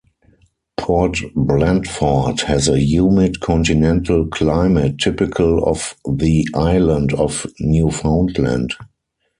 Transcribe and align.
Port 0.77 1.19
Blandford 1.35 2.41
has 2.47 2.67
a 2.67 2.79
humid 2.81 3.39
continental 3.39 4.25
climate 4.25 4.97
typical 4.97 5.63
of 5.63 5.95
the 6.15 6.43
island 6.55 7.13
of 7.13 7.45
Newfoundland. 7.59 8.73